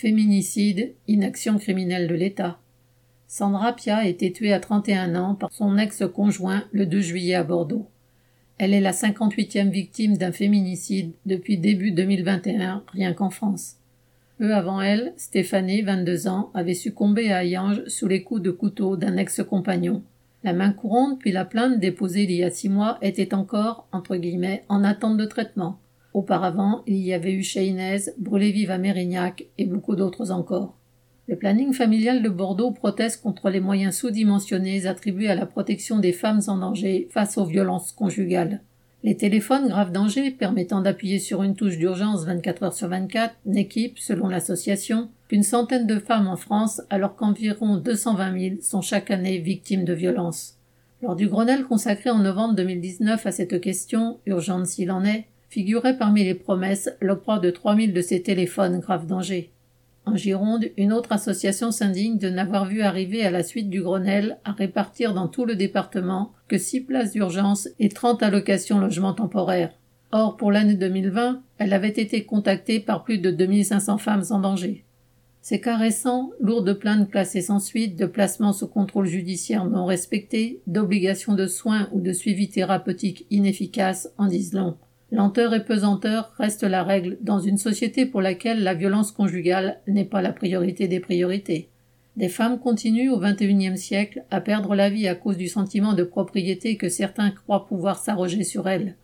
Féminicide, 0.00 0.94
inaction 1.08 1.58
criminelle 1.58 2.06
de 2.06 2.14
l'État. 2.14 2.60
Sandra 3.26 3.72
Pia 3.72 3.96
a 3.96 4.06
été 4.06 4.32
tuée 4.32 4.52
à 4.52 4.60
31 4.60 5.16
ans 5.16 5.34
par 5.34 5.52
son 5.52 5.76
ex-conjoint 5.76 6.62
le 6.70 6.86
2 6.86 7.00
juillet 7.00 7.34
à 7.34 7.42
Bordeaux. 7.42 7.88
Elle 8.58 8.74
est 8.74 8.80
la 8.80 8.92
58e 8.92 9.70
victime 9.70 10.16
d'un 10.16 10.30
féminicide 10.30 11.14
depuis 11.26 11.58
début 11.58 11.90
2021, 11.90 12.84
rien 12.92 13.12
qu'en 13.12 13.30
France. 13.30 13.78
Peu 14.38 14.54
avant 14.54 14.80
elle, 14.80 15.14
Stéphanie, 15.16 15.82
22 15.82 16.28
ans, 16.28 16.52
avait 16.54 16.74
succombé 16.74 17.32
à 17.32 17.42
Ayange 17.42 17.82
sous 17.88 18.06
les 18.06 18.22
coups 18.22 18.42
de 18.42 18.52
couteau 18.52 18.96
d'un 18.96 19.16
ex-compagnon. 19.16 20.04
La 20.44 20.52
main 20.52 20.70
courante 20.70 21.18
puis 21.18 21.32
la 21.32 21.44
plainte 21.44 21.80
déposée 21.80 22.22
il 22.22 22.30
y 22.30 22.44
a 22.44 22.52
six 22.52 22.68
mois 22.68 22.98
était 23.02 23.34
encore, 23.34 23.88
entre 23.90 24.14
guillemets, 24.14 24.62
en 24.68 24.84
attente 24.84 25.16
de 25.16 25.24
traitement. 25.24 25.80
Auparavant, 26.14 26.82
il 26.86 26.96
y 26.96 27.12
avait 27.12 27.32
eu 27.32 27.44
Inès, 27.56 28.14
brûlé 28.18 28.50
vive 28.50 28.70
à 28.70 28.78
Mérignac 28.78 29.46
et 29.58 29.66
beaucoup 29.66 29.94
d'autres 29.94 30.30
encore. 30.30 30.74
Le 31.28 31.36
planning 31.36 31.74
familial 31.74 32.22
de 32.22 32.30
Bordeaux 32.30 32.70
proteste 32.70 33.22
contre 33.22 33.50
les 33.50 33.60
moyens 33.60 33.96
sous-dimensionnés 33.96 34.86
attribués 34.86 35.28
à 35.28 35.34
la 35.34 35.44
protection 35.44 35.98
des 35.98 36.14
femmes 36.14 36.40
en 36.46 36.56
danger 36.56 37.08
face 37.10 37.36
aux 37.36 37.44
violences 37.44 37.92
conjugales. 37.92 38.62
Les 39.04 39.16
téléphones 39.16 39.68
grave 39.68 39.92
danger 39.92 40.30
permettant 40.30 40.80
d'appuyer 40.80 41.18
sur 41.18 41.42
une 41.42 41.54
touche 41.54 41.76
d'urgence 41.76 42.24
24 42.24 42.62
heures 42.62 42.72
sur 42.72 42.88
24 42.88 43.34
n'équipent, 43.44 43.98
selon 43.98 44.28
l'association, 44.28 45.10
qu'une 45.28 45.42
centaine 45.42 45.86
de 45.86 45.98
femmes 46.00 46.26
en 46.26 46.36
France 46.36 46.80
alors 46.90 47.14
qu'environ 47.14 47.76
220 47.76 48.40
000 48.40 48.54
sont 48.62 48.80
chaque 48.80 49.10
année 49.10 49.38
victimes 49.38 49.84
de 49.84 49.92
violences. 49.92 50.56
Lors 51.02 51.14
du 51.14 51.28
Grenelle 51.28 51.64
consacré 51.64 52.10
en 52.10 52.18
novembre 52.18 52.54
2019 52.54 53.24
à 53.24 53.30
cette 53.30 53.60
question, 53.60 54.18
urgente 54.26 54.66
s'il 54.66 54.90
en 54.90 55.04
est, 55.04 55.26
figurait 55.48 55.96
parmi 55.96 56.24
les 56.24 56.34
promesses 56.34 56.90
l'octroi 57.00 57.38
de 57.38 57.50
3000 57.50 57.92
de 57.92 58.00
ces 58.00 58.22
téléphones 58.22 58.80
grave 58.80 59.06
danger. 59.06 59.50
En 60.06 60.16
Gironde, 60.16 60.66
une 60.78 60.94
autre 60.94 61.12
association 61.12 61.70
s'indigne 61.70 62.16
de 62.16 62.30
n'avoir 62.30 62.64
vu 62.64 62.80
arriver 62.80 63.24
à 63.24 63.30
la 63.30 63.42
suite 63.42 63.68
du 63.68 63.82
Grenelle 63.82 64.38
à 64.44 64.52
répartir 64.52 65.12
dans 65.12 65.28
tout 65.28 65.44
le 65.44 65.54
département 65.54 66.32
que 66.48 66.56
six 66.56 66.80
places 66.80 67.12
d'urgence 67.12 67.68
et 67.78 67.90
30 67.90 68.22
allocations 68.22 68.78
logements 68.78 69.12
temporaires. 69.12 69.74
Or, 70.10 70.38
pour 70.38 70.50
l'année 70.50 70.76
2020, 70.76 71.42
elle 71.58 71.72
avait 71.74 71.88
été 71.88 72.24
contactée 72.24 72.80
par 72.80 73.04
plus 73.04 73.18
de 73.18 73.30
2500 73.30 73.98
femmes 73.98 74.24
en 74.30 74.38
danger. 74.38 74.84
Ces 75.42 75.60
cas 75.60 75.76
récents, 75.76 76.30
lourds 76.40 76.62
de 76.62 76.72
plaintes 76.72 77.10
classées 77.10 77.42
sans 77.42 77.60
suite, 77.60 77.96
de 77.96 78.06
placements 78.06 78.54
sous 78.54 78.68
contrôle 78.68 79.06
judiciaire 79.06 79.66
non 79.66 79.84
respectés, 79.84 80.60
d'obligations 80.66 81.34
de 81.34 81.46
soins 81.46 81.88
ou 81.92 82.00
de 82.00 82.12
suivi 82.12 82.48
thérapeutique 82.48 83.26
inefficaces 83.30 84.10
en 84.16 84.26
disent 84.26 84.54
long. 84.54 84.76
Lenteur 85.10 85.54
et 85.54 85.64
pesanteur 85.64 86.32
restent 86.36 86.64
la 86.64 86.82
règle 86.82 87.16
dans 87.22 87.40
une 87.40 87.56
société 87.56 88.04
pour 88.04 88.20
laquelle 88.20 88.62
la 88.62 88.74
violence 88.74 89.10
conjugale 89.10 89.80
n'est 89.86 90.04
pas 90.04 90.20
la 90.20 90.32
priorité 90.32 90.86
des 90.86 91.00
priorités. 91.00 91.68
Des 92.16 92.28
femmes 92.28 92.58
continuent 92.58 93.10
au 93.10 93.18
XXIe 93.18 93.78
siècle 93.78 94.24
à 94.30 94.40
perdre 94.40 94.74
la 94.74 94.90
vie 94.90 95.08
à 95.08 95.14
cause 95.14 95.36
du 95.36 95.48
sentiment 95.48 95.94
de 95.94 96.02
propriété 96.02 96.76
que 96.76 96.88
certains 96.88 97.30
croient 97.30 97.66
pouvoir 97.66 97.98
s'arroger 97.98 98.44
sur 98.44 98.68
elles. 98.68 98.96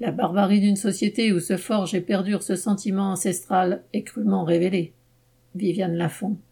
La 0.00 0.10
barbarie 0.10 0.60
d'une 0.60 0.76
société 0.76 1.32
où 1.32 1.40
se 1.40 1.56
forge 1.56 1.94
et 1.94 2.00
perdure 2.00 2.42
ce 2.42 2.56
sentiment 2.56 3.10
ancestral 3.10 3.82
est 3.92 4.02
crûment 4.02 4.44
révélée. 4.44 4.92
Viviane 5.54 5.96
Lafont. 5.96 6.38